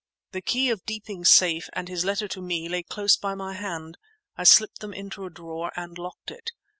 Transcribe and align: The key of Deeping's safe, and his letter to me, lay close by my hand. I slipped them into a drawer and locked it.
The 0.31 0.41
key 0.41 0.71
of 0.71 0.83
Deeping's 0.83 1.29
safe, 1.29 1.69
and 1.73 1.87
his 1.87 2.03
letter 2.03 2.27
to 2.29 2.41
me, 2.41 2.67
lay 2.67 2.81
close 2.81 3.15
by 3.15 3.35
my 3.35 3.53
hand. 3.53 3.99
I 4.35 4.45
slipped 4.45 4.79
them 4.79 4.95
into 4.95 5.25
a 5.25 5.29
drawer 5.29 5.71
and 5.75 5.95
locked 5.95 6.31
it. 6.31 6.53